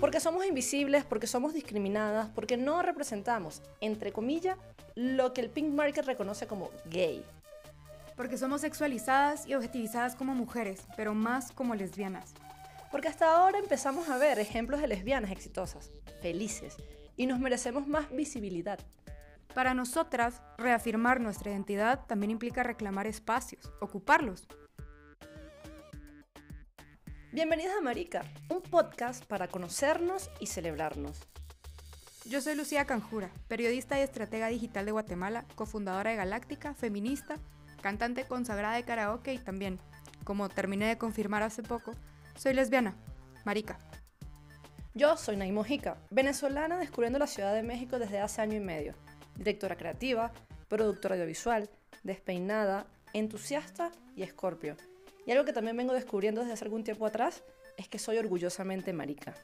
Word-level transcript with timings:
Porque 0.00 0.20
somos 0.20 0.44
invisibles, 0.44 1.04
porque 1.04 1.26
somos 1.26 1.54
discriminadas, 1.54 2.28
porque 2.34 2.56
no 2.56 2.82
representamos, 2.82 3.62
entre 3.80 4.12
comillas, 4.12 4.58
lo 4.94 5.32
que 5.32 5.40
el 5.40 5.48
Pink 5.50 5.72
Market 5.72 6.04
reconoce 6.04 6.46
como 6.46 6.70
gay. 6.90 7.24
Porque 8.16 8.36
somos 8.36 8.60
sexualizadas 8.60 9.46
y 9.46 9.54
objetivizadas 9.54 10.14
como 10.14 10.34
mujeres, 10.34 10.82
pero 10.96 11.14
más 11.14 11.52
como 11.52 11.74
lesbianas. 11.74 12.34
Porque 12.90 13.08
hasta 13.08 13.34
ahora 13.34 13.58
empezamos 13.58 14.08
a 14.10 14.18
ver 14.18 14.38
ejemplos 14.38 14.80
de 14.80 14.88
lesbianas 14.88 15.30
exitosas, 15.30 15.90
felices, 16.20 16.76
y 17.16 17.26
nos 17.26 17.38
merecemos 17.38 17.86
más 17.86 18.10
visibilidad. 18.10 18.78
Para 19.54 19.72
nosotras, 19.72 20.42
reafirmar 20.58 21.20
nuestra 21.20 21.50
identidad 21.50 22.06
también 22.06 22.30
implica 22.30 22.62
reclamar 22.62 23.06
espacios, 23.06 23.70
ocuparlos. 23.80 24.46
Bienvenidas 27.32 27.78
a 27.78 27.80
Marica, 27.80 28.26
un 28.50 28.60
podcast 28.60 29.24
para 29.24 29.48
conocernos 29.48 30.30
y 30.38 30.48
celebrarnos. 30.48 31.18
Yo 32.26 32.42
soy 32.42 32.54
Lucía 32.54 32.84
Canjura, 32.84 33.30
periodista 33.48 33.98
y 33.98 34.02
estratega 34.02 34.48
digital 34.48 34.84
de 34.84 34.92
Guatemala, 34.92 35.46
cofundadora 35.54 36.10
de 36.10 36.16
Galáctica, 36.16 36.74
feminista, 36.74 37.38
cantante 37.80 38.26
consagrada 38.26 38.74
de 38.74 38.82
karaoke 38.82 39.32
y 39.32 39.38
también, 39.38 39.78
como 40.24 40.50
terminé 40.50 40.88
de 40.88 40.98
confirmar 40.98 41.42
hace 41.42 41.62
poco, 41.62 41.94
soy 42.36 42.52
lesbiana, 42.52 42.94
marica. 43.46 43.78
Yo 44.92 45.16
soy 45.16 45.38
Nay 45.38 45.52
Mojica, 45.52 45.96
venezolana 46.10 46.76
descubriendo 46.76 47.18
la 47.18 47.26
Ciudad 47.26 47.54
de 47.54 47.62
México 47.62 47.98
desde 47.98 48.20
hace 48.20 48.42
año 48.42 48.58
y 48.58 48.60
medio, 48.60 48.94
directora 49.36 49.78
creativa, 49.78 50.32
productora 50.68 51.14
audiovisual, 51.14 51.70
despeinada, 52.02 52.86
entusiasta 53.14 53.90
y 54.14 54.22
escorpio. 54.22 54.76
Y 55.26 55.32
algo 55.32 55.44
que 55.44 55.52
también 55.52 55.76
vengo 55.76 55.92
descubriendo 55.92 56.40
desde 56.40 56.54
hace 56.54 56.64
algún 56.64 56.84
tiempo 56.84 57.06
atrás 57.06 57.42
es 57.76 57.88
que 57.88 57.98
soy 57.98 58.18
orgullosamente 58.18 58.92
marica. 58.92 59.34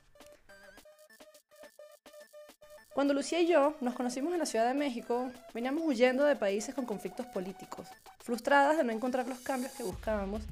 Cuando 2.95 3.15
Lucía 3.15 3.41
y 3.41 3.47
yo 3.47 3.77
nos 3.81 3.95
conocimos 3.95 4.33
en 4.33 4.41
la 4.41 4.47
Ciudad 4.47 4.67
de 4.67 4.75
México, 4.75 5.31
veníamos 5.55 5.85
huyendo 5.87 6.25
de 6.25 6.35
países 6.35 6.75
con 6.75 6.85
conflictos 6.85 7.27
políticos, 7.27 7.87
frustradas 8.19 8.77
de 8.77 8.83
no 8.83 8.91
encontrar 8.91 9.29
los 9.29 9.39
cambios 9.39 9.73
que 9.73 9.85
buscábamos 9.85 10.43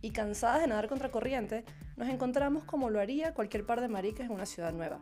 y 0.00 0.10
cansadas 0.10 0.62
de 0.62 0.66
nadar 0.66 0.88
contracorriente, 0.88 1.64
nos 1.96 2.08
encontramos 2.08 2.64
como 2.64 2.90
lo 2.90 2.98
haría 2.98 3.34
cualquier 3.34 3.64
par 3.64 3.80
de 3.80 3.86
maricas 3.86 4.26
en 4.26 4.32
una 4.32 4.46
ciudad 4.46 4.72
nueva, 4.72 4.98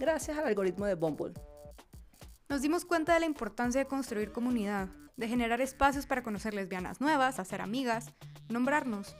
gracias 0.00 0.36
al 0.36 0.48
algoritmo 0.48 0.84
de 0.86 0.96
Bumble. 0.96 1.32
Nos 2.52 2.60
dimos 2.60 2.84
cuenta 2.84 3.14
de 3.14 3.20
la 3.20 3.24
importancia 3.24 3.78
de 3.80 3.86
construir 3.86 4.30
comunidad, 4.30 4.88
de 5.16 5.26
generar 5.26 5.62
espacios 5.62 6.04
para 6.04 6.22
conocer 6.22 6.52
lesbianas 6.52 7.00
nuevas, 7.00 7.38
hacer 7.38 7.62
amigas, 7.62 8.12
nombrarnos. 8.50 9.16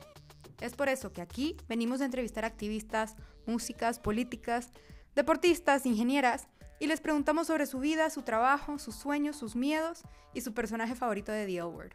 Es 0.60 0.74
por 0.74 0.90
eso 0.90 1.14
que 1.14 1.22
aquí 1.22 1.56
venimos 1.66 2.02
a 2.02 2.04
entrevistar 2.04 2.44
activistas, 2.44 3.16
músicas, 3.46 3.98
políticas, 3.98 4.68
deportistas, 5.14 5.86
ingenieras, 5.86 6.46
y 6.78 6.88
les 6.88 7.00
preguntamos 7.00 7.46
sobre 7.46 7.64
su 7.64 7.78
vida, 7.78 8.10
su 8.10 8.20
trabajo, 8.20 8.78
sus 8.78 8.96
sueños, 8.96 9.36
sus 9.36 9.56
miedos 9.56 10.02
y 10.34 10.42
su 10.42 10.52
personaje 10.52 10.94
favorito 10.94 11.32
de 11.32 11.46
The 11.46 11.64
World. 11.64 11.94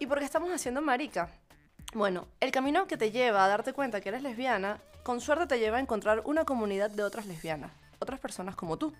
¿Y 0.00 0.08
por 0.08 0.18
qué 0.18 0.24
estamos 0.24 0.50
haciendo 0.50 0.82
marica? 0.82 1.30
Bueno, 1.94 2.26
el 2.40 2.50
camino 2.50 2.88
que 2.88 2.96
te 2.96 3.12
lleva 3.12 3.44
a 3.44 3.48
darte 3.48 3.72
cuenta 3.72 4.00
que 4.00 4.08
eres 4.08 4.24
lesbiana, 4.24 4.80
con 5.04 5.20
suerte 5.20 5.46
te 5.46 5.60
lleva 5.60 5.76
a 5.76 5.80
encontrar 5.80 6.22
una 6.24 6.44
comunidad 6.44 6.90
de 6.90 7.04
otras 7.04 7.26
lesbianas, 7.26 7.70
otras 8.00 8.18
personas 8.18 8.56
como 8.56 8.78
tú. 8.78 8.92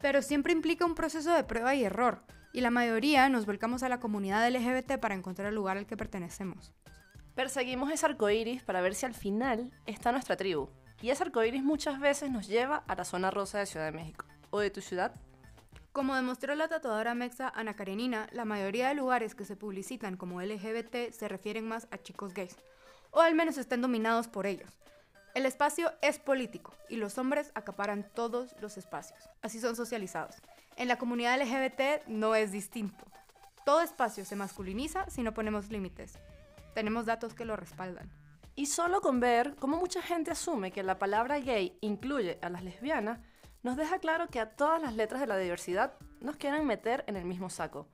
Pero 0.00 0.22
siempre 0.22 0.52
implica 0.52 0.84
un 0.84 0.94
proceso 0.94 1.32
de 1.32 1.44
prueba 1.44 1.74
y 1.74 1.84
error, 1.84 2.24
y 2.52 2.60
la 2.60 2.70
mayoría 2.70 3.28
nos 3.28 3.46
volcamos 3.46 3.82
a 3.82 3.88
la 3.88 4.00
comunidad 4.00 4.48
LGBT 4.48 4.98
para 5.00 5.14
encontrar 5.14 5.48
el 5.48 5.54
lugar 5.54 5.76
al 5.76 5.86
que 5.86 5.96
pertenecemos. 5.96 6.72
Perseguimos 7.34 7.90
ese 7.92 8.06
arcoíris 8.06 8.62
para 8.62 8.80
ver 8.80 8.94
si 8.94 9.06
al 9.06 9.14
final 9.14 9.70
está 9.86 10.12
nuestra 10.12 10.36
tribu. 10.36 10.68
Y 11.00 11.10
ese 11.10 11.22
arcoíris 11.22 11.62
muchas 11.62 12.00
veces 12.00 12.30
nos 12.30 12.48
lleva 12.48 12.84
a 12.86 12.94
la 12.94 13.04
zona 13.04 13.30
rosa 13.30 13.58
de 13.58 13.66
Ciudad 13.66 13.86
de 13.86 13.96
México. 13.96 14.26
¿O 14.50 14.60
de 14.60 14.70
tu 14.70 14.80
ciudad? 14.80 15.14
Como 15.92 16.14
demostró 16.14 16.54
la 16.54 16.68
tatuadora 16.68 17.14
mexa 17.14 17.48
Ana 17.48 17.74
Karenina, 17.74 18.28
la 18.32 18.44
mayoría 18.44 18.88
de 18.88 18.94
lugares 18.94 19.34
que 19.34 19.44
se 19.44 19.56
publicitan 19.56 20.16
como 20.16 20.40
LGBT 20.40 21.10
se 21.12 21.28
refieren 21.28 21.66
más 21.66 21.88
a 21.90 21.98
chicos 21.98 22.32
gays, 22.32 22.56
o 23.10 23.20
al 23.20 23.34
menos 23.34 23.58
estén 23.58 23.80
dominados 23.80 24.28
por 24.28 24.46
ellos. 24.46 24.70
El 25.32 25.46
espacio 25.46 25.92
es 26.02 26.18
político 26.18 26.74
y 26.88 26.96
los 26.96 27.16
hombres 27.16 27.52
acaparan 27.54 28.08
todos 28.14 28.56
los 28.60 28.76
espacios. 28.76 29.28
Así 29.42 29.60
son 29.60 29.76
socializados. 29.76 30.34
En 30.76 30.88
la 30.88 30.98
comunidad 30.98 31.40
LGBT 31.40 32.08
no 32.08 32.34
es 32.34 32.50
distinto. 32.50 33.04
Todo 33.64 33.80
espacio 33.80 34.24
se 34.24 34.34
masculiniza 34.34 35.08
si 35.08 35.22
no 35.22 35.32
ponemos 35.32 35.70
límites. 35.70 36.18
Tenemos 36.74 37.06
datos 37.06 37.34
que 37.34 37.44
lo 37.44 37.54
respaldan. 37.54 38.10
Y 38.56 38.66
solo 38.66 39.00
con 39.00 39.20
ver 39.20 39.54
cómo 39.56 39.76
mucha 39.76 40.02
gente 40.02 40.32
asume 40.32 40.72
que 40.72 40.82
la 40.82 40.98
palabra 40.98 41.38
gay 41.38 41.78
incluye 41.80 42.38
a 42.42 42.50
las 42.50 42.64
lesbianas, 42.64 43.20
nos 43.62 43.76
deja 43.76 44.00
claro 44.00 44.28
que 44.28 44.40
a 44.40 44.56
todas 44.56 44.82
las 44.82 44.96
letras 44.96 45.20
de 45.20 45.28
la 45.28 45.36
diversidad 45.36 45.94
nos 46.20 46.36
quieren 46.36 46.66
meter 46.66 47.04
en 47.06 47.16
el 47.16 47.24
mismo 47.24 47.50
saco. 47.50 47.86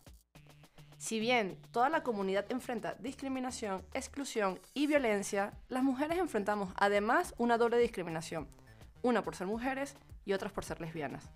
Si 0.99 1.21
bien 1.21 1.59
toda 1.73 1.89
la 1.89 2.03
comunidad 2.03 2.47
enfrenta 2.49 2.95
discriminación, 2.95 3.85
exclusión 3.93 4.59
y 4.73 4.87
violencia, 4.87 5.53
las 5.69 5.83
mujeres 5.83 6.19
enfrentamos 6.19 6.73
además 6.77 7.35
una 7.37 7.59
doble 7.59 7.79
discriminación, 7.79 8.49
una 9.03 9.23
por 9.23 9.37
ser 9.37 9.47
mujeres 9.47 9.95
y 10.25 10.33
otras 10.33 10.53
por 10.53 10.65
ser 10.65 10.81
lesbianas. 10.81 11.31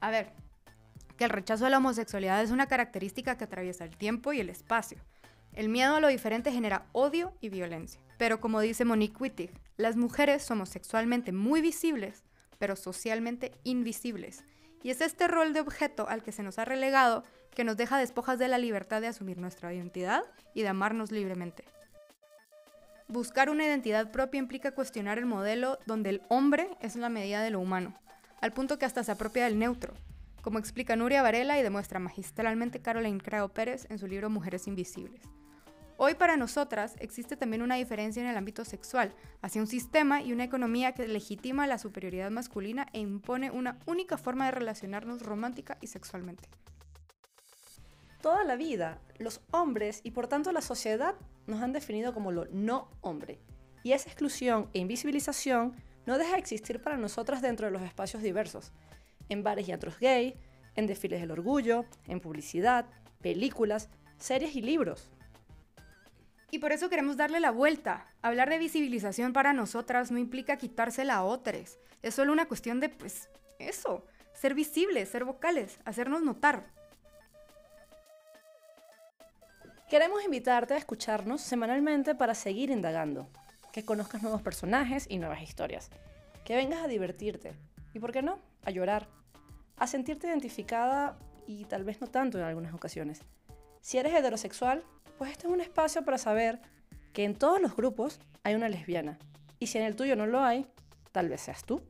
A 0.00 0.10
ver, 0.10 0.32
que 1.16 1.24
el 1.24 1.30
rechazo 1.30 1.66
a 1.66 1.70
la 1.70 1.78
homosexualidad 1.78 2.42
es 2.42 2.50
una 2.50 2.66
característica 2.66 3.36
que 3.36 3.44
atraviesa 3.44 3.84
el 3.84 3.96
tiempo 3.96 4.32
y 4.32 4.40
el 4.40 4.50
espacio. 4.50 4.98
El 5.52 5.68
miedo 5.68 5.96
a 5.96 6.00
lo 6.00 6.08
diferente 6.08 6.52
genera 6.52 6.86
odio 6.92 7.32
y 7.40 7.48
violencia. 7.48 8.00
Pero 8.18 8.40
como 8.40 8.60
dice 8.60 8.84
Monique 8.84 9.16
Wittig, 9.18 9.50
las 9.76 9.96
mujeres 9.96 10.42
somos 10.42 10.68
sexualmente 10.68 11.32
muy 11.32 11.60
visibles, 11.60 12.24
pero 12.58 12.76
socialmente 12.76 13.52
invisibles. 13.64 14.44
Y 14.86 14.90
es 14.90 15.00
este 15.00 15.26
rol 15.26 15.52
de 15.52 15.58
objeto 15.58 16.08
al 16.08 16.22
que 16.22 16.30
se 16.30 16.44
nos 16.44 16.60
ha 16.60 16.64
relegado 16.64 17.24
que 17.56 17.64
nos 17.64 17.76
deja 17.76 17.98
despojas 17.98 18.38
de 18.38 18.46
la 18.46 18.56
libertad 18.56 19.00
de 19.00 19.08
asumir 19.08 19.36
nuestra 19.36 19.74
identidad 19.74 20.22
y 20.54 20.62
de 20.62 20.68
amarnos 20.68 21.10
libremente. 21.10 21.64
Buscar 23.08 23.50
una 23.50 23.64
identidad 23.64 24.12
propia 24.12 24.38
implica 24.38 24.76
cuestionar 24.76 25.18
el 25.18 25.26
modelo 25.26 25.80
donde 25.86 26.10
el 26.10 26.22
hombre 26.28 26.68
es 26.80 26.94
la 26.94 27.08
medida 27.08 27.42
de 27.42 27.50
lo 27.50 27.58
humano, 27.58 27.98
al 28.40 28.52
punto 28.52 28.78
que 28.78 28.84
hasta 28.84 29.02
se 29.02 29.10
apropia 29.10 29.46
del 29.46 29.58
neutro, 29.58 29.92
como 30.40 30.60
explica 30.60 30.94
Nuria 30.94 31.20
Varela 31.20 31.58
y 31.58 31.64
demuestra 31.64 31.98
magistralmente 31.98 32.80
Caroline 32.80 33.20
Crao 33.20 33.48
Pérez 33.48 33.88
en 33.90 33.98
su 33.98 34.06
libro 34.06 34.30
Mujeres 34.30 34.68
Invisibles. 34.68 35.22
Hoy 35.98 36.14
para 36.14 36.36
nosotras 36.36 36.94
existe 36.98 37.38
también 37.38 37.62
una 37.62 37.76
diferencia 37.76 38.22
en 38.22 38.28
el 38.28 38.36
ámbito 38.36 38.66
sexual, 38.66 39.14
hacia 39.40 39.62
un 39.62 39.66
sistema 39.66 40.20
y 40.20 40.32
una 40.32 40.44
economía 40.44 40.92
que 40.92 41.08
legitima 41.08 41.66
la 41.66 41.78
superioridad 41.78 42.30
masculina 42.30 42.86
e 42.92 43.00
impone 43.00 43.50
una 43.50 43.78
única 43.86 44.18
forma 44.18 44.44
de 44.44 44.50
relacionarnos 44.50 45.22
romántica 45.22 45.78
y 45.80 45.86
sexualmente. 45.86 46.50
Toda 48.20 48.44
la 48.44 48.56
vida, 48.56 49.00
los 49.18 49.40
hombres 49.52 50.02
y 50.04 50.10
por 50.10 50.28
tanto 50.28 50.52
la 50.52 50.60
sociedad 50.60 51.14
nos 51.46 51.62
han 51.62 51.72
definido 51.72 52.12
como 52.12 52.30
lo 52.30 52.44
no 52.52 52.90
hombre. 53.00 53.40
Y 53.82 53.92
esa 53.92 54.10
exclusión 54.10 54.68
e 54.74 54.80
invisibilización 54.80 55.76
no 56.04 56.18
deja 56.18 56.32
de 56.32 56.40
existir 56.40 56.82
para 56.82 56.98
nosotras 56.98 57.40
dentro 57.40 57.66
de 57.66 57.72
los 57.72 57.82
espacios 57.82 58.22
diversos, 58.22 58.72
en 59.30 59.42
bares 59.42 59.66
y 59.66 59.72
antros 59.72 59.98
gay, 59.98 60.34
en 60.74 60.86
desfiles 60.86 61.22
del 61.22 61.30
orgullo, 61.30 61.86
en 62.06 62.20
publicidad, 62.20 62.84
películas, 63.22 63.88
series 64.18 64.54
y 64.56 64.60
libros. 64.60 65.08
Y 66.50 66.58
por 66.58 66.72
eso 66.72 66.88
queremos 66.88 67.16
darle 67.16 67.40
la 67.40 67.50
vuelta. 67.50 68.06
Hablar 68.22 68.48
de 68.50 68.58
visibilización 68.58 69.32
para 69.32 69.52
nosotras 69.52 70.10
no 70.10 70.18
implica 70.18 70.56
quitársela 70.56 71.16
a 71.16 71.24
otras. 71.24 71.78
Es 72.02 72.14
solo 72.14 72.32
una 72.32 72.46
cuestión 72.46 72.80
de, 72.80 72.88
pues, 72.88 73.28
eso, 73.58 74.04
ser 74.32 74.54
visibles, 74.54 75.08
ser 75.08 75.24
vocales, 75.24 75.78
hacernos 75.84 76.22
notar. 76.22 76.66
Queremos 79.88 80.24
invitarte 80.24 80.74
a 80.74 80.78
escucharnos 80.78 81.40
semanalmente 81.40 82.14
para 82.14 82.34
seguir 82.34 82.70
indagando, 82.70 83.28
que 83.72 83.84
conozcas 83.84 84.22
nuevos 84.22 84.42
personajes 84.42 85.06
y 85.08 85.18
nuevas 85.18 85.42
historias, 85.42 85.90
que 86.44 86.56
vengas 86.56 86.82
a 86.82 86.88
divertirte 86.88 87.54
y, 87.94 88.00
¿por 88.00 88.12
qué 88.12 88.20
no?, 88.20 88.40
a 88.64 88.70
llorar, 88.70 89.08
a 89.76 89.86
sentirte 89.86 90.26
identificada 90.26 91.18
y 91.46 91.66
tal 91.66 91.84
vez 91.84 92.00
no 92.00 92.08
tanto 92.08 92.38
en 92.38 92.44
algunas 92.44 92.74
ocasiones. 92.74 93.22
Si 93.86 93.98
eres 93.98 94.14
heterosexual, 94.14 94.82
pues 95.16 95.30
este 95.30 95.46
es 95.46 95.52
un 95.52 95.60
espacio 95.60 96.04
para 96.04 96.18
saber 96.18 96.60
que 97.12 97.22
en 97.22 97.36
todos 97.36 97.60
los 97.60 97.76
grupos 97.76 98.18
hay 98.42 98.56
una 98.56 98.68
lesbiana. 98.68 99.16
Y 99.60 99.68
si 99.68 99.78
en 99.78 99.84
el 99.84 99.94
tuyo 99.94 100.16
no 100.16 100.26
lo 100.26 100.40
hay, 100.40 100.66
tal 101.12 101.28
vez 101.28 101.42
seas 101.42 101.64
tú. 101.64 101.80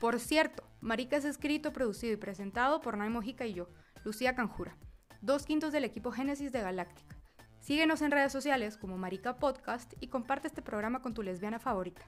Por 0.00 0.18
cierto, 0.18 0.64
Marica 0.80 1.16
es 1.16 1.26
escrito, 1.26 1.72
producido 1.72 2.12
y 2.12 2.16
presentado 2.16 2.80
por 2.80 2.98
Nay 2.98 3.08
Mojica 3.08 3.46
y 3.46 3.54
yo, 3.54 3.68
Lucía 4.02 4.34
Canjura, 4.34 4.76
dos 5.20 5.46
quintos 5.46 5.70
del 5.72 5.84
equipo 5.84 6.10
Génesis 6.10 6.50
de 6.50 6.62
Galáctica. 6.62 7.14
Síguenos 7.60 8.02
en 8.02 8.10
redes 8.10 8.32
sociales 8.32 8.76
como 8.76 8.98
Marica 8.98 9.36
Podcast 9.36 9.92
y 10.00 10.08
comparte 10.08 10.48
este 10.48 10.60
programa 10.60 11.02
con 11.02 11.14
tu 11.14 11.22
lesbiana 11.22 11.60
favorita. 11.60 12.02